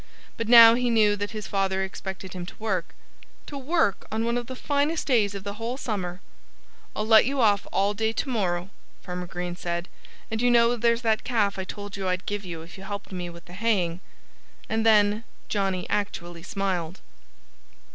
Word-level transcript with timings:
But 0.35 0.47
now 0.47 0.73
he 0.73 0.89
knew 0.89 1.15
that 1.15 1.29
his 1.29 1.45
father 1.45 1.83
expected 1.83 2.33
him 2.33 2.43
to 2.47 2.55
work 2.57 2.95
to 3.45 3.55
work 3.55 4.07
on 4.11 4.25
one 4.25 4.35
of 4.35 4.47
the 4.47 4.55
finest 4.55 5.05
days 5.05 5.35
of 5.35 5.43
the 5.43 5.53
whole 5.61 5.77
summer! 5.77 6.21
"I'll 6.95 7.05
let 7.05 7.27
you 7.27 7.39
off 7.39 7.67
all 7.71 7.93
day 7.93 8.11
to 8.11 8.27
morrow," 8.27 8.71
Farmer 9.03 9.27
Green 9.27 9.55
said. 9.55 9.87
"And 10.31 10.41
you 10.41 10.49
know 10.49 10.75
there's 10.75 11.03
that 11.03 11.23
calf 11.23 11.59
I 11.59 11.65
told 11.65 11.97
you 11.97 12.07
I'd 12.07 12.25
give 12.25 12.43
you 12.43 12.63
if 12.63 12.79
you 12.79 12.83
helped 12.83 13.11
me 13.11 13.29
with 13.29 13.45
the 13.45 13.53
haying." 13.53 13.99
And 14.67 14.83
then 14.83 15.23
Johnnie 15.49 15.87
actually 15.87 16.41
smiled. 16.41 16.99